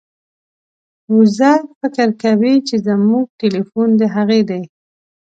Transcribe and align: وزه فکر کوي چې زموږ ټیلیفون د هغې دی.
وزه 1.15 1.51
فکر 1.79 2.07
کوي 2.23 2.55
چې 2.67 2.75
زموږ 2.87 3.25
ټیلیفون 3.39 3.89
د 3.99 4.01
هغې 4.15 4.41
دی. 4.49 4.61